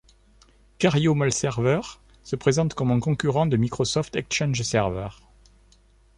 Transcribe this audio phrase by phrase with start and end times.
[0.79, 5.09] Kerio MailServer se présente comme un concurrent de Microsoft Exchange Server.